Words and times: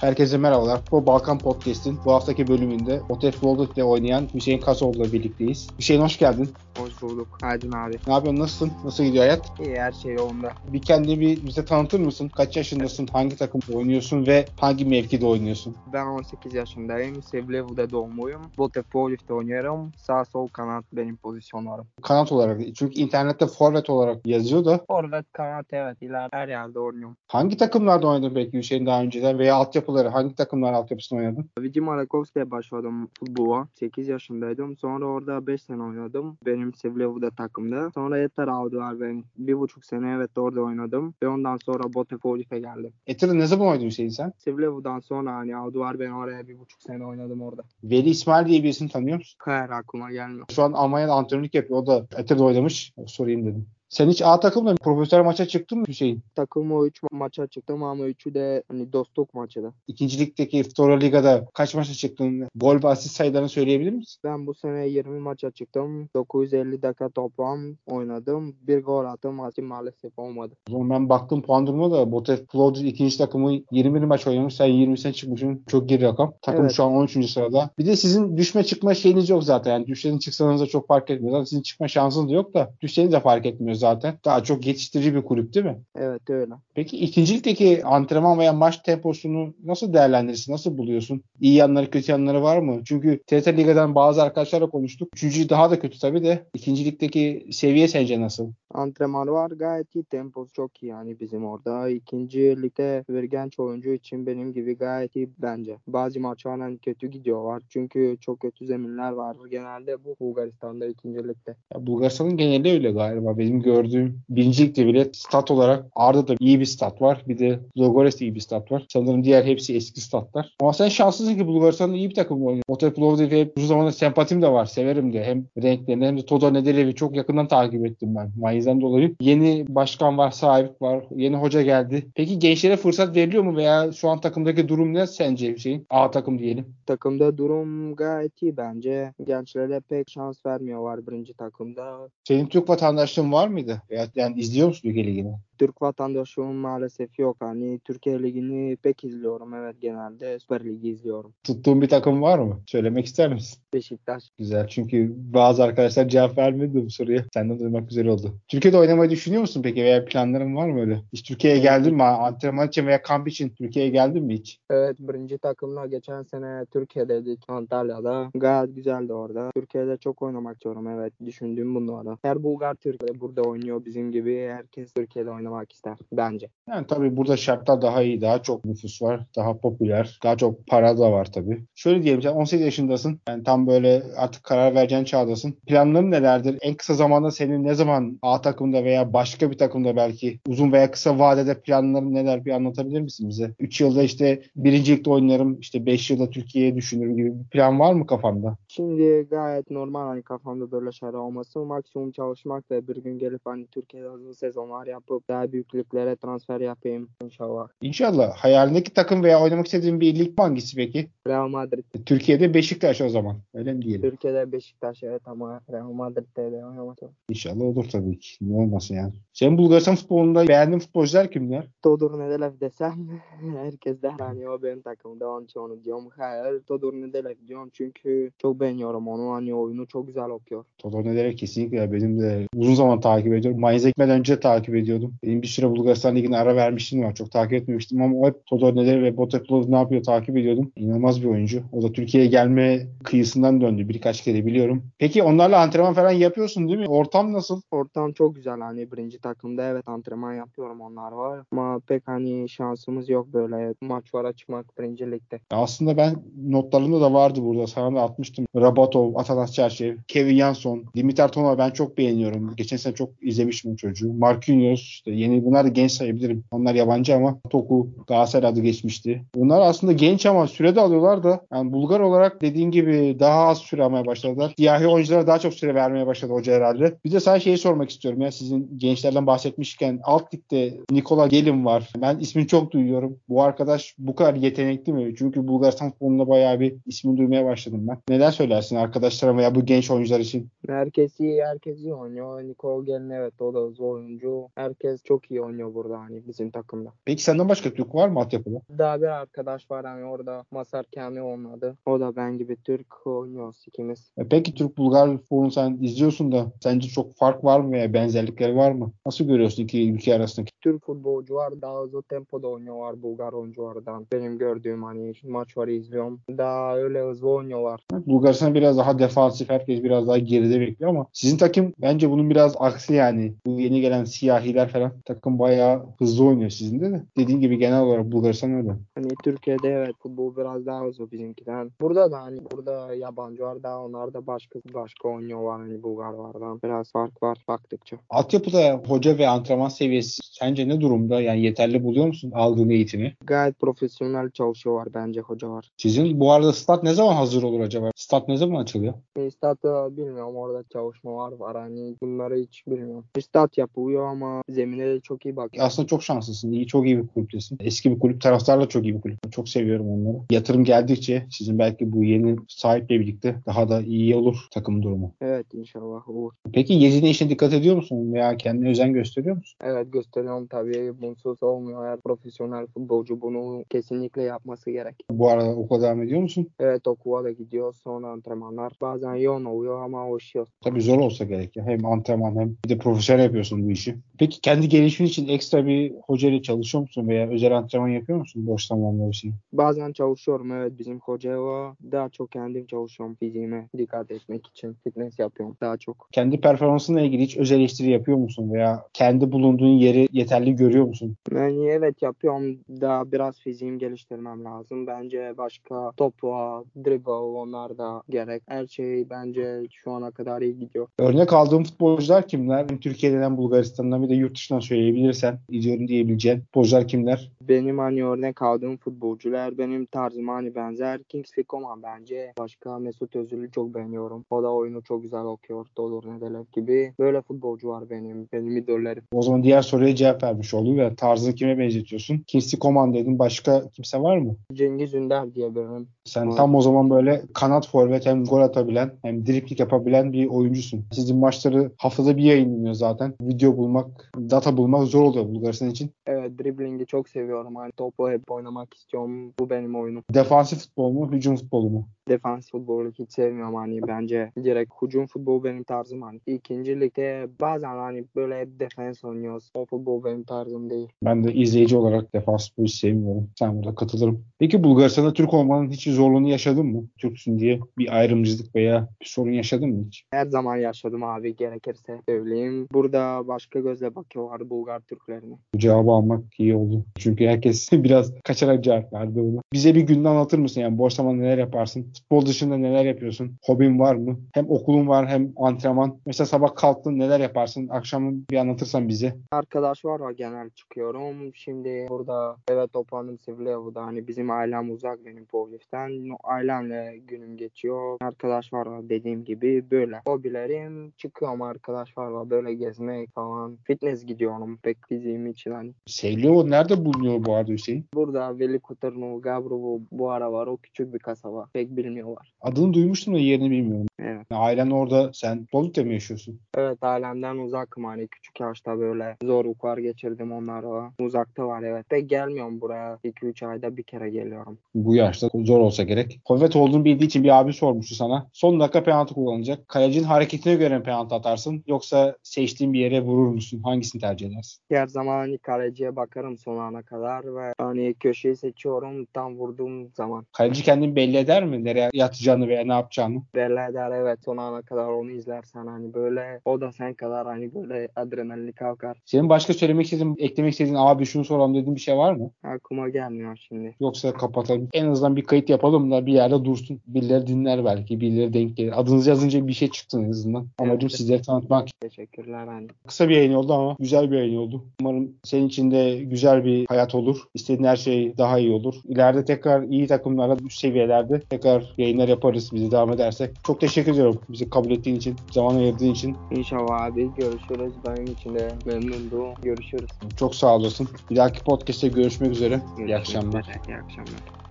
Herkese 0.00 0.38
merhabalar. 0.38 0.80
Bu 0.90 1.06
Balkan 1.06 1.38
Podcast'in 1.38 1.98
bu 2.04 2.12
haftaki 2.12 2.48
bölümünde 2.48 3.00
Otef 3.08 3.42
Bolduk'ta 3.42 3.84
oynayan 3.84 4.28
Hüseyin 4.34 4.60
Kasoğlu'yla 4.60 5.12
birlikteyiz. 5.12 5.66
Hüseyin 5.78 6.00
hoş 6.00 6.18
geldin. 6.18 6.50
Hoş 6.78 7.02
bulduk. 7.02 7.38
Aydın 7.42 7.72
abi. 7.72 7.96
Ne 8.06 8.12
yapıyorsun? 8.12 8.40
Nasılsın? 8.42 8.72
Nasıl 8.84 9.04
gidiyor 9.04 9.24
hayat? 9.24 9.60
İyi 9.60 9.80
her 9.80 9.92
şey 9.92 10.14
yolunda. 10.14 10.52
Bir 10.72 10.82
kendini 10.82 11.20
bir 11.20 11.46
bize 11.46 11.64
tanıtır 11.64 12.00
mısın? 12.00 12.28
Kaç 12.36 12.56
yaşındasın? 12.56 13.06
Hangi 13.06 13.36
takımda 13.36 13.78
oynuyorsun 13.78 14.26
ve 14.26 14.44
hangi 14.60 14.84
mevkide 14.84 15.26
oynuyorsun? 15.26 15.76
Ben 15.92 16.06
18 16.06 16.54
yaşındayım. 16.54 17.22
Sevlevu'da 17.22 17.90
doğumluyum. 17.90 18.40
Botepoğlu'da 18.58 19.34
oynuyorum. 19.34 19.92
Sağ 19.96 20.24
sol 20.24 20.48
kanat 20.48 20.84
benim 20.92 21.16
pozisyonlarım. 21.16 21.86
Kanat 22.02 22.32
olarak. 22.32 22.60
Çünkü 22.74 22.94
internette 22.94 23.46
forvet 23.46 23.90
olarak 23.90 24.26
yazıyor 24.26 24.64
da. 24.64 24.80
Forvet 24.86 25.32
kanat 25.32 25.66
evet. 25.72 26.02
İler 26.02 26.28
her 26.32 26.48
yerde 26.48 26.78
oynuyorum. 26.78 27.16
Hangi 27.28 27.56
takımlarda 27.56 28.06
oynadın 28.06 28.34
peki 28.34 28.58
Hüseyin 28.58 28.86
daha 28.86 29.02
önceden? 29.02 29.38
Veya 29.38 29.54
altyapıları? 29.54 30.08
Hangi 30.08 30.34
takımlar 30.34 30.72
altyapısında 30.72 31.20
oynadın? 31.20 31.50
Vici 31.58 31.80
Marakovska'ya 31.80 32.50
başladım 32.50 33.08
futbola. 33.18 33.68
8 33.74 34.08
yaşındaydım. 34.08 34.76
Sonra 34.76 35.04
orada 35.04 35.46
5 35.46 35.62
sene 35.62 35.82
oynadım. 35.82 36.38
Benim 36.46 36.67
Sevlevu'da 36.76 37.30
takımda. 37.30 37.90
Sonra 37.90 38.18
yeter 38.18 38.48
aldılar 38.48 39.00
beni. 39.00 39.24
Bir 39.36 39.58
buçuk 39.58 39.84
sene 39.84 40.12
evet 40.16 40.38
orada 40.38 40.60
oynadım. 40.60 41.14
Ve 41.22 41.28
ondan 41.28 41.56
sonra 41.56 41.94
Botepoğlu'ya 41.94 42.58
geldim. 42.58 42.92
Etir'de 43.06 43.38
ne 43.38 43.46
zaman 43.46 43.68
oynadın 43.68 43.86
Hüseyin 43.86 44.10
sen? 44.10 44.32
Sevlevu'dan 44.38 45.00
sonra 45.00 45.34
hani 45.34 45.56
aldılar 45.56 46.00
beni 46.00 46.14
oraya 46.14 46.48
bir 46.48 46.58
buçuk 46.58 46.82
sene 46.82 47.06
oynadım 47.06 47.42
orada. 47.42 47.62
Veli 47.84 48.08
İsmail 48.08 48.46
diye 48.46 48.62
birisini 48.62 48.88
tanıyor 48.88 49.16
musun? 49.18 49.36
Hayır 49.42 49.70
aklıma 49.70 50.12
gelmiyor. 50.12 50.46
Şu 50.50 50.62
an 50.62 50.72
Almanya'da 50.72 51.12
antrenörlük 51.12 51.54
yapıyor. 51.54 51.82
O 51.82 51.86
da 51.86 52.06
Etir'de 52.16 52.42
oynamış. 52.42 52.92
Sorayım 53.06 53.46
dedim. 53.46 53.66
Sen 53.88 54.08
hiç 54.08 54.22
A 54.22 54.40
takımla 54.40 54.74
profesyonel 54.74 55.24
maça 55.24 55.46
çıktın 55.48 55.78
mı 55.78 55.84
Hüseyin? 55.88 56.22
Takımı 56.34 56.86
3 56.86 57.02
maça 57.12 57.46
çıktım 57.46 57.82
ama 57.82 58.08
3'ü 58.08 58.34
de 58.34 58.62
hani 58.68 58.92
dostluk 58.92 59.34
maçıydı. 59.34 59.72
İkinci 59.86 60.18
ligdeki 60.18 60.62
Futbol 60.62 61.00
Liga'da 61.00 61.46
kaç 61.54 61.74
maça 61.74 61.92
çıktın? 61.92 62.48
Gol 62.54 62.82
ve 62.82 62.88
asist 62.88 63.16
sayılarını 63.16 63.48
söyleyebilir 63.48 63.90
misin? 63.90 64.20
Ben 64.24 64.46
bu 64.46 64.54
sene 64.54 64.88
20 64.88 65.20
maça 65.20 65.50
çıktım. 65.50 66.08
950 66.14 66.82
dakika 66.82 67.08
toplam 67.08 67.60
oynadım. 67.86 68.56
Bir 68.62 68.82
gol 68.82 69.04
attım. 69.04 69.34
Maçı 69.34 69.62
maalesef 69.62 70.18
olmadı. 70.18 70.54
O 70.68 70.72
zaman 70.72 70.90
ben 70.90 71.08
baktım 71.08 71.42
puan 71.42 71.66
durumuna 71.66 71.92
da 71.94 72.12
Botev 72.12 72.36
Plovdiv 72.36 72.84
ikinci 72.84 73.18
takımı 73.18 73.52
21 73.72 74.00
maç 74.00 74.26
oynamış. 74.26 74.54
Sen 74.54 74.68
20'sine 74.68 75.12
çıkmışsın. 75.12 75.62
Çok 75.66 75.88
geri 75.88 76.02
rakam. 76.02 76.34
Takım 76.42 76.62
Evet. 76.64 76.72
şu 76.72 76.84
an 76.84 76.92
13. 76.92 77.30
sırada. 77.30 77.70
Bir 77.78 77.86
de 77.86 77.96
sizin 77.96 78.36
düşme 78.36 78.64
çıkma 78.64 78.94
şeyiniz 78.94 79.28
yok 79.28 79.44
zaten. 79.44 79.72
Yani 79.72 79.86
düşsenin 79.86 80.18
çıksanız 80.18 80.60
da 80.60 80.66
çok 80.66 80.88
fark 80.88 81.10
etmiyor. 81.10 81.32
Zaten 81.32 81.44
sizin 81.44 81.62
çıkma 81.62 81.88
şansınız 81.88 82.28
da 82.30 82.34
yok 82.34 82.54
da 82.54 82.70
düşseniz 82.80 83.12
de 83.12 83.20
fark 83.20 83.46
etmiyor 83.46 83.77
zaten. 83.78 84.18
Daha 84.24 84.42
çok 84.42 84.62
geçiştirici 84.62 85.14
bir 85.14 85.22
kulüp 85.22 85.54
değil 85.54 85.66
mi? 85.66 85.78
Evet 85.96 86.30
öyle. 86.30 86.54
Peki 86.74 86.96
ikincilikteki 86.96 87.84
antrenman 87.84 88.38
veya 88.38 88.52
maç 88.52 88.78
temposunu 88.78 89.54
nasıl 89.64 89.92
değerlendirirsin? 89.92 90.52
Nasıl 90.52 90.78
buluyorsun? 90.78 91.22
İyi 91.40 91.54
yanları 91.54 91.90
kötü 91.90 92.12
yanları 92.12 92.42
var 92.42 92.58
mı? 92.58 92.80
Çünkü 92.84 93.22
TRT 93.26 93.48
Liga'dan 93.48 93.94
bazı 93.94 94.22
arkadaşlarla 94.22 94.70
konuştuk. 94.70 95.08
Üçüncü 95.14 95.48
daha 95.48 95.70
da 95.70 95.78
kötü 95.78 95.98
tabii 95.98 96.24
de. 96.24 96.46
İkincilikteki 96.54 97.48
seviye 97.52 97.88
sence 97.88 98.20
nasıl? 98.20 98.52
Antrenman 98.74 99.28
var. 99.28 99.50
Gayet 99.50 99.94
iyi. 99.94 100.04
Temposu 100.04 100.52
çok 100.52 100.82
iyi 100.82 100.86
yani 100.86 101.20
bizim 101.20 101.44
orada. 101.44 101.88
İkinci 101.88 102.62
ligde 102.62 103.04
bir 103.08 103.22
genç 103.22 103.58
oyuncu 103.58 103.90
için 103.90 104.26
benim 104.26 104.52
gibi 104.52 104.76
gayet 104.76 105.16
iyi 105.16 105.30
bence. 105.38 105.76
Bazı 105.86 106.20
maçlar 106.20 106.60
hani 106.60 106.78
kötü 106.78 107.06
gidiyorlar. 107.06 107.62
Çünkü 107.68 108.16
çok 108.20 108.40
kötü 108.40 108.66
zeminler 108.66 109.10
var. 109.12 109.36
Genelde 109.50 110.04
bu 110.04 110.16
Bulgaristan'da 110.20 110.86
ikinci 110.86 111.18
ligde. 111.18 111.56
Ya 111.74 111.86
Bulgaristan'ın 111.86 112.36
geneli 112.36 112.72
öyle 112.72 112.92
galiba. 112.92 113.38
Benim 113.38 113.62
gördüğüm 113.62 114.20
birinci 114.30 114.66
ligde 114.66 114.86
bile 114.86 115.08
stat 115.12 115.50
olarak 115.50 115.86
Arda'da 115.94 116.34
iyi 116.40 116.60
bir 116.60 116.64
stat 116.64 117.02
var. 117.02 117.24
Bir 117.28 117.38
de 117.38 117.60
Logores'te 117.78 118.24
iyi 118.24 118.34
bir 118.34 118.40
stat 118.40 118.72
var. 118.72 118.86
Sanırım 118.88 119.24
diğer 119.24 119.44
hepsi 119.44 119.76
eski 119.76 120.00
statlar. 120.00 120.56
Ama 120.60 120.72
sen 120.72 120.88
şanslısın 120.88 121.36
ki 121.36 121.46
Bulgaristan'da 121.46 121.96
iyi 121.96 122.10
bir 122.10 122.14
takım 122.14 122.46
oynuyor. 122.46 122.64
Otel 122.68 122.94
Plovdiv'e 122.94 123.50
uzun 123.56 123.66
zamandır 123.66 123.92
sempatim 123.92 124.42
de 124.42 124.48
var. 124.48 124.64
Severim 124.66 125.12
de. 125.12 125.24
Hem 125.24 125.46
renklerini 125.62 126.06
hem 126.06 126.18
de 126.18 126.24
Todor 126.24 126.54
Nedelev'i 126.54 126.94
çok 126.94 127.16
yakından 127.16 127.48
takip 127.48 127.86
ettim 127.86 128.14
ben. 128.14 128.32
Mayıs'dan 128.58 128.80
dolayı. 128.80 129.14
Yeni 129.20 129.64
başkan 129.68 130.18
var, 130.18 130.30
sahip 130.30 130.82
var. 130.82 131.04
Yeni 131.16 131.36
hoca 131.36 131.62
geldi. 131.62 132.06
Peki 132.14 132.38
gençlere 132.38 132.76
fırsat 132.76 133.16
veriliyor 133.16 133.42
mu 133.42 133.56
veya 133.56 133.92
şu 133.92 134.08
an 134.08 134.20
takımdaki 134.20 134.68
durum 134.68 134.94
ne 134.94 135.06
sence 135.06 135.52
Hüseyin? 135.52 135.86
A 135.90 136.10
takım 136.10 136.38
diyelim. 136.38 136.66
Takımda 136.86 137.38
durum 137.38 137.96
gayet 137.96 138.42
iyi 138.42 138.56
bence. 138.56 139.12
Gençlere 139.26 139.80
pek 139.80 140.10
şans 140.10 140.46
vermiyorlar 140.46 141.06
birinci 141.06 141.34
takımda. 141.34 142.08
Senin 142.24 142.46
Türk 142.46 142.68
vatandaşlığın 142.68 143.32
var 143.32 143.48
mıydı? 143.48 143.82
Veya 143.90 144.06
yani 144.14 144.40
izliyor 144.40 144.68
musun 144.68 144.82
Türkiye 144.82 145.06
Ligi'ni? 145.06 145.32
Türk 145.58 145.82
vatandaşlığım 145.82 146.54
maalesef 146.54 147.18
yok. 147.18 147.36
Hani 147.40 147.78
Türkiye 147.78 148.22
Ligi'ni 148.22 148.76
pek 148.76 149.04
izliyorum. 149.04 149.54
Evet 149.54 149.80
genelde 149.80 150.38
Süper 150.38 150.64
Lig'i 150.64 150.88
izliyorum. 150.88 151.32
Tuttuğun 151.44 151.82
bir 151.82 151.88
takım 151.88 152.22
var 152.22 152.38
mı? 152.38 152.60
Söylemek 152.66 153.06
ister 153.06 153.32
misin? 153.32 153.58
Beşiktaş. 153.74 154.24
Güzel 154.38 154.66
çünkü 154.68 155.14
bazı 155.16 155.64
arkadaşlar 155.64 156.08
cevap 156.08 156.38
vermedi 156.38 156.84
bu 156.86 156.90
soruya. 156.90 157.24
Senden 157.34 157.58
duymak 157.58 157.88
güzel 157.88 158.06
oldu. 158.06 158.34
Türkiye'de 158.48 158.78
oynamayı 158.78 159.10
düşünüyor 159.10 159.40
musun 159.40 159.62
peki 159.62 159.82
veya 159.82 160.04
planların 160.04 160.56
var 160.56 160.68
mı 160.68 160.80
öyle? 160.80 161.02
Hiç 161.12 161.22
Türkiye'ye 161.22 161.60
geldin 161.60 161.94
mi? 161.94 162.02
Antrenman 162.02 162.68
için 162.68 162.86
veya 162.86 163.02
kamp 163.02 163.28
için 163.28 163.48
Türkiye'ye 163.48 163.90
geldin 163.90 164.24
mi 164.24 164.34
hiç? 164.34 164.58
Evet 164.70 164.96
birinci 164.98 165.38
takımla 165.38 165.86
geçen 165.86 166.22
sene 166.22 166.66
Türkiye'deydik 166.72 167.40
Antalya'da. 167.48 168.30
Gayet 168.34 168.76
güzeldi 168.76 169.12
orada. 169.12 169.50
Türkiye'de 169.54 169.96
çok 169.96 170.22
oynamak 170.22 170.54
istiyorum 170.54 170.86
evet. 170.88 171.12
Düşündüğüm 171.26 171.74
bunları. 171.74 172.16
Her 172.22 172.42
Bulgar 172.42 172.74
Türkiye'de 172.74 173.20
burada 173.20 173.42
oynuyor 173.42 173.84
bizim 173.84 174.12
gibi. 174.12 174.48
Herkes 174.48 174.92
Türkiye'de 174.92 175.30
oynamak 175.48 175.72
ister 175.72 175.96
bence. 176.12 176.48
Yani 176.68 176.86
tabii 176.86 177.16
burada 177.16 177.36
şartlar 177.36 177.82
daha 177.82 178.02
iyi, 178.02 178.20
daha 178.20 178.42
çok 178.42 178.64
nüfus 178.64 179.02
var, 179.02 179.26
daha 179.36 179.58
popüler, 179.58 180.18
daha 180.24 180.36
çok 180.36 180.66
para 180.66 180.98
da 180.98 181.12
var 181.12 181.32
tabii. 181.32 181.64
Şöyle 181.74 182.02
diyelim 182.02 182.22
sen 182.22 182.32
18 182.32 182.64
yaşındasın. 182.64 183.20
Yani 183.28 183.44
tam 183.44 183.66
böyle 183.66 184.02
artık 184.16 184.44
karar 184.44 184.74
vereceğin 184.74 185.04
çağdasın. 185.04 185.52
Planların 185.66 186.10
nelerdir? 186.10 186.58
En 186.60 186.74
kısa 186.74 186.94
zamanda 186.94 187.30
senin 187.30 187.64
ne 187.64 187.74
zaman 187.74 188.18
A 188.22 188.40
takımda 188.40 188.84
veya 188.84 189.12
başka 189.12 189.50
bir 189.50 189.58
takımda 189.58 189.96
belki 189.96 190.40
uzun 190.48 190.72
veya 190.72 190.90
kısa 190.90 191.18
vadede 191.18 191.60
planların 191.60 192.14
neler 192.14 192.44
bir 192.44 192.52
anlatabilir 192.52 193.00
misin 193.00 193.28
bize? 193.28 193.54
3 193.58 193.80
yılda 193.80 194.02
işte 194.02 194.42
birincilikte 194.56 195.10
oynarım, 195.10 195.60
işte 195.60 195.86
5 195.86 196.10
yılda 196.10 196.30
Türkiye'ye 196.30 196.76
düşünürüm 196.76 197.16
gibi 197.16 197.38
bir 197.38 197.48
plan 197.48 197.80
var 197.80 197.92
mı 197.92 198.06
kafanda? 198.06 198.56
Şimdi 198.68 199.26
gayet 199.30 199.70
normal 199.70 200.06
hani 200.06 200.22
kafamda 200.22 200.70
böyle 200.70 200.92
şeyler 200.92 201.14
olması. 201.14 201.58
Maksimum 201.58 202.12
çalışmak 202.12 202.70
ve 202.70 202.88
bir 202.88 202.96
gün 202.96 203.18
gelip 203.18 203.40
hani 203.44 203.66
Türkiye'de 203.66 204.10
uzun 204.10 204.32
sezonlar 204.32 204.86
yapıp 204.86 205.28
daha 205.38 205.52
büyük 205.52 205.74
liglere 205.74 206.16
transfer 206.16 206.60
yapayım 206.60 207.08
inşallah. 207.24 207.68
İnşallah. 207.82 208.36
Hayalindeki 208.36 208.94
takım 208.94 209.22
veya 209.22 209.42
oynamak 209.42 209.66
istediğin 209.66 210.00
bir 210.00 210.18
lig 210.18 210.38
hangisi 210.38 210.76
peki? 210.76 211.08
Real 211.26 211.48
Madrid. 211.48 211.84
Türkiye'de 212.06 212.54
Beşiktaş 212.54 213.00
o 213.00 213.08
zaman. 213.08 213.36
Öyle 213.54 213.72
mi 213.72 213.82
diyelim? 213.82 214.10
Türkiye'de 214.10 214.52
Beşiktaş 214.52 215.02
evet 215.02 215.22
ama 215.26 215.60
Real 215.72 215.92
Madrid'de 215.92 216.52
de 216.52 216.64
oynamak. 216.66 216.98
İnşallah 217.28 217.60
olur 217.60 217.84
tabii 217.92 218.18
ki. 218.18 218.28
Ne 218.40 218.56
olmasın 218.56 218.94
yani. 218.94 219.12
Senin 219.32 219.58
Bulgaristan 219.58 219.94
futbolunda 219.94 220.48
beğendiğin 220.48 220.78
futbolcular 220.78 221.30
kimler? 221.30 221.66
Todor 221.82 222.18
Nedelev 222.18 222.60
desem 222.60 223.08
herkes 223.56 224.02
der 224.02 224.12
hani 224.18 224.48
o 224.48 224.62
benim 224.62 224.82
takımda 224.82 225.28
onun 225.28 225.44
için 225.44 225.60
onu 225.60 225.84
diyorum. 225.84 226.08
Hayır 226.16 226.60
Todor 226.60 226.92
Nedelev 226.92 227.34
diyorum 227.48 227.70
çünkü 227.72 228.30
çok 228.38 228.60
beğeniyorum 228.60 229.08
onu 229.08 229.32
hani 229.32 229.54
oyunu 229.54 229.86
çok 229.86 230.06
güzel 230.06 230.28
okuyor. 230.28 230.64
Todor 230.78 231.04
Neder'e 231.04 231.34
kesinlikle 231.34 231.92
benim 231.92 232.20
de 232.20 232.46
uzun 232.56 232.74
zaman 232.74 233.00
takip 233.00 233.34
ediyorum. 233.34 233.60
Mayıs'a 233.60 233.88
gitmeden 233.88 234.18
önce 234.18 234.40
takip 234.40 234.74
ediyordum. 234.74 235.14
Benim 235.28 235.42
bir 235.42 235.46
süre 235.46 235.70
Bulgaristan 235.70 236.16
Ligi'ne 236.16 236.36
ara 236.36 236.56
vermiştim 236.56 237.02
var. 237.02 237.14
Çok 237.14 237.30
takip 237.30 237.52
etmemiştim 237.52 238.02
ama 238.02 238.16
o 238.16 238.26
hep 238.26 238.46
Todor 238.46 238.76
Neder 238.76 239.02
ve 239.02 239.16
Boteklov 239.16 239.70
ne 239.70 239.76
yapıyor 239.76 240.02
takip 240.02 240.36
ediyordum. 240.36 240.72
İnanılmaz 240.76 241.22
bir 241.22 241.26
oyuncu. 241.26 241.62
O 241.72 241.82
da 241.82 241.92
Türkiye'ye 241.92 242.30
gelme 242.30 242.86
kıyısından 243.04 243.60
döndü. 243.60 243.88
Birkaç 243.88 244.24
kere 244.24 244.46
biliyorum. 244.46 244.82
Peki 244.98 245.22
onlarla 245.22 245.60
antrenman 245.60 245.94
falan 245.94 246.10
yapıyorsun 246.10 246.68
değil 246.68 246.78
mi? 246.78 246.88
Ortam 246.88 247.32
nasıl? 247.32 247.60
Ortam 247.70 248.12
çok 248.12 248.36
güzel 248.36 248.60
hani 248.60 248.92
birinci 248.92 249.18
takımda 249.18 249.68
evet 249.68 249.88
antrenman 249.88 250.34
yapıyorum 250.34 250.80
onlar 250.80 251.12
var 251.12 251.40
ama 251.52 251.80
pek 251.86 252.08
hani 252.08 252.48
şansımız 252.48 253.08
yok 253.08 253.32
böyle 253.32 253.74
maçlara 253.80 254.32
çıkmak 254.32 254.78
birinci 254.78 255.10
ligde. 255.10 255.40
Aslında 255.50 255.96
ben 255.96 256.16
notlarımda 256.46 257.00
da 257.00 257.12
vardı 257.12 257.40
burada. 257.42 257.66
Sana 257.66 257.96
da 257.96 258.02
atmıştım. 258.02 258.46
Rabatov, 258.56 259.14
Atanas 259.14 259.52
Çerçev, 259.52 259.96
Kevin 260.08 260.36
Jansson, 260.36 260.84
Dimitar 260.96 261.32
Toma 261.32 261.58
ben 261.58 261.70
çok 261.70 261.98
beğeniyorum. 261.98 262.56
Geçen 262.56 262.76
sene 262.76 262.94
çok 262.94 263.10
izlemiştim 263.20 263.76
çocuğu. 263.76 264.12
Marquinhos 264.12 264.80
işte 264.80 265.17
yeni 265.18 265.44
bunlar 265.44 265.64
genç 265.64 265.92
sayabilirim. 265.92 266.44
Onlar 266.50 266.74
yabancı 266.74 267.14
ama 267.14 267.38
Toku 267.50 267.88
Galatasaray 268.06 268.50
adı 268.50 268.60
geçmişti. 268.60 269.22
Bunlar 269.34 269.60
aslında 269.60 269.92
genç 269.92 270.26
ama 270.26 270.46
süre 270.46 270.76
de 270.76 270.80
alıyorlar 270.80 271.22
da 271.22 271.40
yani 271.52 271.72
Bulgar 271.72 272.00
olarak 272.00 272.42
dediğin 272.42 272.70
gibi 272.70 273.16
daha 273.20 273.46
az 273.48 273.58
süre 273.58 273.82
almaya 273.84 274.06
başladılar. 274.06 274.54
Siyahi 274.56 274.86
oyunculara 274.86 275.26
daha 275.26 275.38
çok 275.38 275.54
süre 275.54 275.74
vermeye 275.74 276.06
başladı 276.06 276.32
hoca 276.32 276.52
herhalde. 276.52 276.94
Bir 277.04 277.12
de 277.12 277.20
sana 277.20 277.40
şeyi 277.40 277.58
sormak 277.58 277.90
istiyorum 277.90 278.20
ya 278.20 278.32
sizin 278.32 278.70
gençlerden 278.78 279.26
bahsetmişken 279.26 280.00
alt 280.02 280.34
ligde 280.34 280.74
Nikola 280.90 281.26
Gelin 281.26 281.64
var. 281.64 281.92
Ben 282.02 282.18
ismini 282.18 282.46
çok 282.46 282.72
duyuyorum. 282.72 283.18
Bu 283.28 283.42
arkadaş 283.42 283.94
bu 283.98 284.14
kadar 284.14 284.34
yetenekli 284.34 284.92
mi? 284.92 285.14
Çünkü 285.18 285.48
Bulgaristan 285.48 285.90
futbolunda 285.90 286.28
bayağı 286.28 286.60
bir 286.60 286.74
ismini 286.86 287.16
duymaya 287.16 287.44
başladım 287.44 287.86
ben. 287.88 287.98
Neler 288.08 288.30
söylersin 288.30 288.76
arkadaşlara 288.76 289.36
veya 289.36 289.54
bu 289.54 289.64
genç 289.64 289.90
oyuncular 289.90 290.20
için? 290.20 290.48
Herkes 290.68 291.20
iyi, 291.20 291.44
herkes 291.44 291.78
iyi 291.78 291.94
oynuyor. 291.94 292.42
Nicole 292.42 292.86
Gelin 292.86 293.10
evet 293.10 293.42
o 293.42 293.54
da 293.54 293.58
hızlı 293.58 293.86
oyuncu. 293.86 294.48
Herkes 294.54 295.02
çok 295.08 295.30
iyi 295.30 295.42
oynuyor 295.42 295.74
burada 295.74 296.00
hani 296.00 296.28
bizim 296.28 296.50
takımda. 296.50 296.92
Peki 297.04 297.22
senden 297.22 297.48
başka 297.48 297.70
Türk 297.70 297.94
var 297.94 298.08
mı 298.08 298.20
altyapıda? 298.20 298.60
Daha 298.78 299.00
bir 299.00 299.06
arkadaş 299.06 299.70
var 299.70 299.84
hani 299.84 300.04
orada 300.04 300.44
Masar 300.50 300.86
Kamil 300.94 301.20
oynadı. 301.20 301.76
O 301.86 302.00
da 302.00 302.16
ben 302.16 302.38
gibi 302.38 302.56
Türk 302.56 303.06
oynuyoruz 303.06 303.64
ikimiz. 303.66 304.12
E 304.18 304.28
peki 304.30 304.54
Türk-Bulgar 304.54 305.16
futbolunu 305.16 305.50
sen 305.50 305.78
izliyorsun 305.80 306.32
da 306.32 306.52
sence 306.62 306.88
çok 306.88 307.14
fark 307.14 307.44
var 307.44 307.60
mı 307.60 307.72
veya 307.72 307.92
benzerlikleri 307.92 308.56
var 308.56 308.72
mı? 308.72 308.92
Nasıl 309.06 309.24
görüyorsun 309.24 309.62
iki 309.62 309.92
ülke 309.92 310.14
arasındaki? 310.14 310.52
Türk 310.60 310.84
futbolcular 310.84 311.62
daha 311.62 311.82
hızlı 311.82 312.02
tempoda 312.02 312.48
oynuyorlar 312.48 313.02
Bulgar 313.02 313.32
oyunculardan. 313.32 314.06
Benim 314.12 314.38
gördüğüm 314.38 314.82
hani 314.82 315.12
maçları 315.24 315.72
izliyorum. 315.72 316.20
Daha 316.38 316.76
öyle 316.76 317.02
hızlı 317.02 317.28
oynuyorlar. 317.30 317.80
Bulgaristan 317.92 318.54
biraz 318.54 318.78
daha 318.78 318.98
defansif, 318.98 319.50
herkes 319.50 319.82
biraz 319.82 320.08
daha 320.08 320.18
geride 320.18 320.60
bekliyor 320.60 320.90
ama 320.90 321.06
sizin 321.12 321.36
takım 321.36 321.72
bence 321.78 322.10
bunun 322.10 322.30
biraz 322.30 322.54
aksi 322.58 322.94
yani. 322.94 323.34
Bu 323.46 323.60
yeni 323.60 323.80
gelen 323.80 324.04
siyahiler 324.04 324.68
falan 324.68 324.87
takım 325.04 325.38
bayağı 325.38 325.86
hızlı 325.98 326.24
oynuyor 326.24 326.50
sizin 326.50 326.80
de. 326.80 326.92
de. 326.92 327.02
Dediğin 327.16 327.40
gibi 327.40 327.58
genel 327.58 327.82
olarak 327.82 328.12
Bulgaristan 328.12 328.54
öyle. 328.54 328.76
Hani 328.94 329.08
Türkiye'de 329.24 329.68
evet 329.68 329.94
futbol 330.02 330.36
biraz 330.36 330.66
daha 330.66 330.84
hızlı 330.84 331.10
bizimkiden. 331.10 331.70
Burada 331.80 332.10
da 332.10 332.22
hani 332.22 332.38
burada 332.52 332.94
yabancılar 332.94 333.62
da 333.62 333.80
onlar 333.80 334.14
da 334.14 334.26
başka 334.26 334.58
başka 334.74 335.08
oynuyorlar 335.08 335.60
hani 335.60 335.82
Bulgarlardan. 335.82 336.60
Biraz 336.64 336.92
fark 336.92 337.22
var 337.22 337.38
baktıkça. 337.48 337.96
Altyapıda 338.10 338.82
hoca 338.86 339.18
ve 339.18 339.28
antrenman 339.28 339.68
seviyesi 339.68 340.20
sence 340.38 340.68
ne 340.68 340.80
durumda? 340.80 341.20
Yani 341.20 341.40
yeterli 341.40 341.84
buluyor 341.84 342.06
musun 342.06 342.32
aldığın 342.34 342.70
eğitimi? 342.70 343.14
Gayet 343.26 343.60
profesyonel 343.60 344.30
çalışıyorlar 344.30 344.88
bence 344.94 345.20
hocalar. 345.20 345.70
Sizin 345.76 346.20
bu 346.20 346.32
arada 346.32 346.52
stat 346.52 346.82
ne 346.82 346.94
zaman 346.94 347.14
hazır 347.14 347.42
olur 347.42 347.60
acaba? 347.60 347.90
Stat 347.96 348.28
ne 348.28 348.36
zaman 348.36 348.62
açılıyor? 348.62 348.94
Stat'ı 349.36 349.96
bilmiyorum 349.96 350.36
orada 350.36 350.64
çalışmalar 350.72 351.32
var 351.32 351.56
hani 351.56 351.94
bunları 352.02 352.36
hiç 352.36 352.66
bilmiyorum. 352.66 353.04
Stat 353.20 353.58
yapılıyor 353.58 354.06
ama 354.06 354.42
zemine 354.48 354.77
de 354.86 355.00
çok 355.00 355.24
iyi 355.24 355.36
bak. 355.36 355.50
Aslında 355.58 355.88
çok 355.88 356.02
şanslısın. 356.02 356.52
İyi, 356.52 356.66
çok 356.66 356.86
iyi 356.86 357.02
bir 357.02 357.06
kulüptesin. 357.06 357.58
Eski 357.60 357.90
bir 357.90 357.98
kulüp, 357.98 358.20
taraftarla 358.20 358.68
çok 358.68 358.84
iyi 358.84 358.94
bir 358.94 359.00
kulüp. 359.00 359.32
Çok 359.32 359.48
seviyorum 359.48 359.90
onları. 359.90 360.22
Yatırım 360.30 360.64
geldikçe 360.64 361.26
sizin 361.30 361.58
belki 361.58 361.92
bu 361.92 362.04
yeni 362.04 362.36
sahiple 362.48 363.00
birlikte 363.00 363.36
daha 363.46 363.68
da 363.68 363.80
iyi 363.82 364.16
olur 364.16 364.36
takım 364.50 364.82
durumu. 364.82 365.14
Evet 365.20 365.46
inşallah 365.54 366.08
olur. 366.08 366.32
Peki 366.52 366.72
yediğin 366.72 367.04
işine 367.04 367.30
dikkat 367.30 367.52
ediyor 367.52 367.76
musun 367.76 368.12
veya 368.12 368.36
kendine 368.36 368.68
özen 368.68 368.92
gösteriyor 368.92 369.36
musun? 369.36 369.58
Evet 369.64 369.92
gösteriyorum 369.92 370.46
tabii. 370.46 371.02
Bunsuz 371.02 371.42
olmuyor. 371.42 371.86
Her 371.86 372.00
profesyonel 372.00 372.66
futbolcu 372.66 373.20
bunu 373.20 373.64
kesinlikle 373.70 374.22
yapması 374.22 374.70
gerek. 374.70 374.94
Bu 375.10 375.30
arada 375.30 375.50
okula 375.50 375.82
devam 375.82 376.02
ediyor 376.02 376.20
musun? 376.20 376.48
Evet 376.60 376.86
okula 376.86 377.24
da 377.24 377.30
gidiyor. 377.30 377.74
Sonra 377.74 378.08
antrenmanlar. 378.08 378.72
Bazen 378.80 379.14
yoğun 379.14 379.44
oluyor 379.44 379.82
ama 379.82 380.04
hoşuyor. 380.04 380.46
Tabii 380.60 380.80
zor 380.80 380.98
olsa 380.98 381.24
gerek 381.24 381.56
ya. 381.56 381.64
Hem 381.64 381.86
antrenman 381.86 382.36
hem 382.36 382.56
bir 382.64 382.68
de 382.68 382.78
profesyonel 382.78 383.24
yapıyorsun 383.24 383.66
bu 383.66 383.70
işi. 383.70 383.96
Peki 384.18 384.40
kendi 384.40 384.67
gelişimin 384.68 385.08
için 385.08 385.28
ekstra 385.28 385.66
bir 385.66 385.92
hocayla 386.06 386.42
çalışıyor 386.42 386.82
musun 386.82 387.08
veya 387.08 387.28
özel 387.28 387.56
antrenman 387.56 387.88
yapıyor 387.88 388.18
musun 388.18 388.46
boş 388.46 388.66
zamanlarda 388.66 389.10
bir 389.10 389.16
şey? 389.16 389.30
Bazen 389.52 389.92
çalışıyorum 389.92 390.52
evet 390.52 390.72
bizim 390.78 391.00
hocayla. 391.00 391.74
Daha 391.92 392.08
çok 392.08 392.32
kendim 392.32 392.66
çalışıyorum 392.66 393.16
fiziğime 393.20 393.68
dikkat 393.78 394.10
etmek 394.10 394.46
için. 394.46 394.76
Fitness 394.84 395.18
yapıyorum 395.18 395.56
daha 395.60 395.76
çok. 395.76 396.08
Kendi 396.12 396.40
performansınla 396.40 397.00
ilgili 397.00 397.22
hiç 397.22 397.36
öz 397.36 397.52
eleştiri 397.52 397.90
yapıyor 397.90 398.18
musun 398.18 398.52
veya 398.52 398.84
kendi 398.92 399.32
bulunduğun 399.32 399.78
yeri 399.78 400.08
yeterli 400.12 400.56
görüyor 400.56 400.84
musun? 400.84 401.16
Yani 401.34 401.68
evet 401.68 402.02
yapıyorum. 402.02 402.58
Daha 402.80 403.12
biraz 403.12 403.40
fiziğimi 403.40 403.78
geliştirmem 403.78 404.44
lazım. 404.44 404.86
Bence 404.86 405.34
başka 405.38 405.92
topla, 405.96 406.64
dribble 406.84 407.10
onlar 407.10 407.78
da 407.78 408.02
gerek. 408.10 408.42
Her 408.48 408.66
şey 408.66 409.10
bence 409.10 409.62
şu 409.72 409.90
ana 409.90 410.10
kadar 410.10 410.42
iyi 410.42 410.58
gidiyor. 410.58 410.86
Örnek 410.98 411.32
aldığım 411.32 411.64
futbolcular 411.64 412.28
kimler? 412.28 412.68
Türkiye'den, 412.68 413.36
Bulgaristan'dan 413.36 414.02
bir 414.02 414.08
de 414.08 414.14
yurt 414.14 414.38
dışından 414.58 414.76
söyleyebilirsen. 414.76 415.38
İzliyorum 415.50 415.88
diyebileceğin 415.88 416.40
futbolcular 416.40 416.88
kimler? 416.88 417.30
Benim 417.48 417.78
hani 417.78 418.04
örnek 418.04 418.42
aldığım 418.42 418.76
futbolcular 418.76 419.58
benim 419.58 419.86
tarzıma 419.86 420.34
hani 420.34 420.54
benzer. 420.54 421.02
Kingsley 421.02 421.44
Coman 421.44 421.82
bence. 421.82 422.32
Başka 422.38 422.78
Mesut 422.78 423.16
Özil'i 423.16 423.50
çok 423.50 423.74
beğeniyorum. 423.74 424.24
O 424.30 424.42
da 424.42 424.52
oyunu 424.52 424.82
çok 424.82 425.02
güzel 425.02 425.24
okuyor. 425.24 425.66
Dolur 425.76 426.04
Nedelev 426.06 426.44
gibi. 426.52 426.92
Böyle 426.98 427.22
futbolcu 427.22 427.68
var 427.68 427.90
benim. 427.90 428.28
Benim 428.32 428.56
idollerim. 428.56 429.02
O 429.12 429.22
zaman 429.22 429.42
diğer 429.42 429.62
soruya 429.62 429.94
cevap 429.94 430.22
vermiş 430.22 430.54
oldum 430.54 430.78
ve 430.78 430.94
tarzını 430.94 431.34
kime 431.34 431.58
benzetiyorsun? 431.58 432.18
Kingsley 432.26 432.60
Coman 432.60 432.94
dedin. 432.94 433.18
Başka 433.18 433.68
kimse 433.68 434.00
var 434.00 434.18
mı? 434.18 434.36
Cengiz 434.52 434.94
Ünder 434.94 435.34
diyebilirim. 435.34 435.88
Sen 436.04 436.30
tam 436.30 436.54
o 436.54 436.60
zaman 436.60 436.90
böyle 436.90 437.22
kanat 437.34 437.68
forvet 437.68 438.06
hem 438.06 438.24
gol 438.24 438.40
atabilen 438.40 438.90
hem 439.02 439.26
driplik 439.26 439.60
yapabilen 439.60 440.12
bir 440.12 440.26
oyuncusun. 440.26 440.84
Sizin 440.92 441.16
maçları 441.16 441.72
haftada 441.78 442.16
bir 442.16 442.22
yayınlanıyor 442.22 442.74
zaten. 442.74 443.14
Video 443.22 443.56
bulmak, 443.56 444.10
data 444.16 444.47
bulmak 444.56 444.86
zor 444.86 445.02
oluyor 445.02 445.24
Bulgaristan 445.24 445.70
için. 445.70 445.90
Evet 446.06 446.38
driblingi 446.38 446.86
çok 446.86 447.08
seviyorum. 447.08 447.56
Hani 447.56 447.72
topu 447.72 448.10
hep 448.10 448.30
oynamak 448.30 448.74
istiyorum. 448.74 449.32
Bu 449.38 449.50
benim 449.50 449.76
oyunum. 449.76 450.04
Defansif 450.14 450.58
futbol 450.58 450.90
mu, 450.92 451.12
hücum 451.12 451.36
futbolu 451.36 451.70
mu? 451.70 451.88
Defans 452.08 452.50
futbolu 452.50 452.90
hiç 452.98 453.12
sevmiyorum 453.12 453.54
hani 453.54 453.80
bence 453.88 454.32
direkt 454.44 454.72
hücum 454.82 455.06
futbolu 455.06 455.44
benim 455.44 455.64
tarzım 455.64 456.02
hani. 456.02 456.20
İkinci 456.26 456.80
ligde 456.80 457.28
bazen 457.40 457.76
hani 457.76 458.04
böyle 458.16 458.48
defans 458.60 459.04
oynuyoruz. 459.04 459.50
O 459.54 459.66
futbol 459.66 460.04
benim 460.04 460.24
tarzım 460.24 460.70
değil. 460.70 460.88
Ben 461.04 461.24
de 461.24 461.34
izleyici 461.34 461.76
olarak 461.76 462.14
defans 462.14 462.48
futbolu 462.48 462.68
sevmiyorum. 462.68 463.30
Sen 463.38 463.56
burada 463.56 463.74
katılırım. 463.74 464.24
Peki 464.38 464.64
Bulgaristan'da 464.64 465.12
Türk 465.12 465.34
olmanın 465.34 465.70
hiç 465.70 465.88
zorluğunu 465.88 466.28
yaşadın 466.28 466.66
mı? 466.66 466.84
Türksün 466.98 467.38
diye 467.38 467.60
bir 467.78 467.96
ayrımcılık 467.96 468.54
veya 468.54 468.88
bir 469.00 469.06
sorun 469.06 469.32
yaşadın 469.32 469.68
mı 469.68 469.84
hiç? 469.86 470.04
Her 470.10 470.26
zaman 470.26 470.56
yaşadım 470.56 471.04
abi 471.04 471.36
gerekirse 471.36 472.00
söyleyeyim. 472.08 472.68
Burada 472.72 473.28
başka 473.28 473.60
gözle 473.60 473.94
bakıyorlar 473.94 474.37
Bulgar 474.50 474.80
Türklerine. 474.80 475.34
Bu 475.54 475.58
cevabı 475.58 475.90
almak 475.90 476.24
iyi 476.38 476.54
oldu. 476.54 476.84
Çünkü 476.98 477.26
herkes 477.26 477.72
biraz 477.72 478.14
kaçarak 478.24 478.64
cevap 478.64 478.92
verdi 478.92 479.14
buna. 479.14 479.40
Bize 479.52 479.74
bir 479.74 479.80
günde 479.80 480.08
anlatır 480.08 480.38
mısın? 480.38 480.60
Yani 480.60 480.78
boş 480.78 480.92
zaman 480.92 481.18
neler 481.18 481.38
yaparsın? 481.38 481.92
Futbol 481.96 482.26
dışında 482.26 482.56
neler 482.56 482.84
yapıyorsun? 482.84 483.36
Hobin 483.44 483.78
var 483.78 483.94
mı? 483.94 484.20
Hem 484.34 484.50
okulun 484.50 484.88
var 484.88 485.08
hem 485.08 485.32
antrenman. 485.36 485.98
Mesela 486.06 486.26
sabah 486.26 486.54
kalktın 486.54 486.98
neler 486.98 487.20
yaparsın? 487.20 487.68
Akşamın 487.68 488.26
bir 488.30 488.36
anlatırsan 488.36 488.88
bize. 488.88 489.16
Arkadaş 489.32 489.84
var 489.84 490.00
var 490.00 490.10
genel 490.10 490.50
çıkıyorum. 490.50 491.34
Şimdi 491.34 491.86
burada 491.88 492.36
eve 492.48 492.66
toplandım 492.66 493.18
Sivrilyava'da. 493.18 493.82
Hani 493.82 494.08
bizim 494.08 494.30
ailem 494.30 494.70
uzak 494.70 495.04
benim 495.04 495.24
Plovdiv'den. 495.24 496.16
Ailemle 496.24 496.98
günüm 497.06 497.36
geçiyor. 497.36 497.96
Arkadaş 498.00 498.52
var 498.52 498.66
var 498.66 498.88
dediğim 498.88 499.24
gibi 499.24 499.70
böyle. 499.70 500.00
Hobilerim 500.06 500.90
çıkıyorum 500.90 501.42
arkadaş 501.42 501.98
var 501.98 502.06
var 502.06 502.30
böyle 502.30 502.54
gezmek 502.54 503.14
falan. 503.14 503.58
Fitness 503.64 504.06
gidiyorum 504.06 504.27
pek 504.62 504.76
fiziğim 504.88 505.26
için 505.26 505.50
hani. 505.50 505.72
Seviliyor. 505.86 506.50
Nerede 506.50 506.84
bulunuyor 506.84 507.24
bu 507.24 507.34
arada 507.34 507.52
Hüseyin? 507.52 507.86
Burada 507.94 508.38
Veli 508.38 508.60
Kuturnu, 508.60 509.20
Gabrovo 509.20 509.80
bu 509.92 510.10
ara 510.10 510.32
var. 510.32 510.46
O 510.46 510.56
küçük 510.56 510.94
bir 510.94 510.98
kasaba. 510.98 511.46
Pek 511.52 511.76
bilmiyorlar. 511.76 512.32
Adını 512.40 512.72
duymuştum 512.72 513.14
da 513.14 513.18
yerini 513.18 513.50
bilmiyorum. 513.50 513.86
Evet. 513.98 514.26
Ailen 514.30 514.70
orada. 514.70 515.10
Sen 515.12 515.46
Plovdiv'de 515.46 515.84
mi 515.84 515.92
yaşıyorsun? 515.92 516.40
Evet 516.56 516.78
ailemden 516.82 517.36
uzakım 517.36 517.84
hani 517.84 518.08
küçük 518.08 518.40
yaşta 518.40 518.78
böyle 518.78 519.16
zorluklar 519.22 519.78
geçirdim 519.78 520.32
onlarla. 520.32 520.92
Uzakta 521.00 521.46
var 521.46 521.62
evet. 521.62 521.86
Pek 521.88 522.10
gelmiyorum 522.10 522.60
buraya. 522.60 522.98
2-3 523.04 523.46
ayda 523.46 523.76
bir 523.76 523.82
kere 523.82 524.10
geliyorum. 524.10 524.58
Bu 524.74 524.94
yaşta 524.94 525.30
zor 525.34 525.60
olsa 525.60 525.82
gerek. 525.82 526.20
Forvet 526.28 526.56
olduğunu 526.56 526.84
bildiği 526.84 527.04
için 527.04 527.24
bir 527.24 527.40
abi 527.40 527.52
sormuştu 527.52 527.94
sana. 527.94 528.26
Son 528.32 528.60
dakika 528.60 528.82
penaltı 528.84 529.14
kullanacak. 529.14 529.68
Kalecinin 529.68 530.04
hareketine 530.04 530.54
göre 530.54 530.78
mi 530.78 530.84
penaltı 530.84 531.14
atarsın? 531.14 531.64
Yoksa 531.66 532.16
seçtiğin 532.22 532.72
bir 532.72 532.80
yere 532.80 533.00
vurur 533.00 533.28
musun? 533.28 533.60
Hangisini 533.64 534.00
tercih 534.00 534.17
edersin? 534.26 534.62
Her 534.70 534.86
zaman 534.86 535.16
hani 535.16 535.38
kaleciye 535.38 535.96
bakarım 535.96 536.38
son 536.38 536.58
ana 536.58 536.82
kadar 536.82 537.36
ve 537.36 537.52
hani 537.58 537.94
köşeyi 537.94 538.36
seçiyorum 538.36 539.04
tam 539.04 539.36
vurduğum 539.36 539.90
zaman. 539.94 540.26
Kaleci 540.32 540.62
kendini 540.62 540.96
belli 540.96 541.16
eder 541.16 541.44
mi? 541.44 541.64
Nereye 541.64 541.90
yatacağını 541.94 542.48
veya 542.48 542.64
ne 542.64 542.72
yapacağını? 542.72 543.22
Belli 543.34 543.70
eder 543.70 543.90
evet 543.90 544.18
son 544.24 544.36
ana 544.36 544.62
kadar 544.62 544.86
onu 544.86 545.10
izlersen 545.10 545.66
hani 545.66 545.94
böyle 545.94 546.40
o 546.44 546.60
da 546.60 546.72
sen 546.72 546.94
kadar 546.94 547.26
hani 547.26 547.54
böyle 547.54 547.88
adrenalini 547.96 548.52
kalkar. 548.52 548.98
Senin 549.04 549.28
başka 549.28 549.52
söylemek 549.54 549.84
istediğin, 549.84 550.16
eklemek 550.18 550.52
istediğin 550.52 550.76
abi 550.78 551.06
şunu 551.06 551.24
soralım 551.24 551.54
dediğin 551.54 551.74
bir 551.74 551.80
şey 551.80 551.96
var 551.96 552.12
mı? 552.12 552.30
Aklıma 552.42 552.88
gelmiyor 552.88 553.36
şimdi. 553.48 553.74
Yoksa 553.80 554.12
kapatalım. 554.12 554.68
En 554.72 554.86
azından 554.86 555.16
bir 555.16 555.24
kayıt 555.24 555.50
yapalım 555.50 555.90
da 555.90 556.06
bir 556.06 556.12
yerde 556.12 556.44
dursun. 556.44 556.80
Birileri 556.86 557.26
dinler 557.26 557.64
belki. 557.64 558.00
Birileri 558.00 558.32
denk 558.32 558.56
gelir. 558.56 558.80
Adınızı 558.80 559.10
yazınca 559.10 559.46
bir 559.46 559.52
şey 559.52 559.70
çıksın 559.70 560.04
en 560.04 560.10
azından. 560.10 560.46
Amacım 560.58 560.80
Evet. 560.80 560.92
sizleri 560.92 561.22
tanıtmak. 561.22 561.68
Teşekkürler 561.80 562.46
hani. 562.46 562.68
Kısa 562.86 563.08
bir 563.08 563.16
yayın 563.16 563.32
oldu 563.34 563.52
ama 563.52 563.76
güzel 563.78 563.97
bir 564.10 564.16
yayın 564.18 564.36
oldu. 564.38 564.64
Umarım 564.80 565.10
senin 565.24 565.48
için 565.48 565.70
de 565.70 565.96
güzel 566.04 566.44
bir 566.44 566.66
hayat 566.66 566.94
olur. 566.94 567.16
İstediğin 567.34 567.68
her 567.68 567.76
şey 567.76 568.18
daha 568.18 568.38
iyi 568.38 568.50
olur. 568.52 568.74
İleride 568.88 569.24
tekrar 569.24 569.62
iyi 569.62 569.86
takımlarla 569.86 570.36
üst 570.46 570.58
seviyelerde 570.60 571.20
tekrar 571.20 571.74
yayınlar 571.78 572.08
yaparız 572.08 572.50
bizi 572.52 572.70
devam 572.70 572.92
edersek. 572.92 573.30
Çok 573.44 573.60
teşekkür 573.60 573.92
ediyorum 573.92 574.20
bizi 574.28 574.50
kabul 574.50 574.70
ettiğin 574.70 574.96
için, 574.96 575.16
zaman 575.30 575.56
ayırdığın 575.56 575.90
için. 575.92 576.16
İnşallah 576.30 576.82
abi 576.82 577.10
görüşürüz. 577.16 577.72
Benim 577.86 578.12
için 578.12 578.34
de 578.34 578.48
memnundum. 578.66 579.34
Görüşürüz. 579.42 579.90
Çok 580.16 580.34
sağ 580.34 580.56
olasın. 580.56 580.88
Bir 581.10 581.16
dahaki 581.16 581.44
podcast'te 581.44 581.88
görüşmek 581.88 582.30
üzere. 582.32 582.54
İyi 582.54 582.76
Görüşmek 582.78 582.98
akşamlar. 582.98 583.40
üzere, 583.40 583.54
İyi 583.68 583.76
akşamlar. 583.76 584.47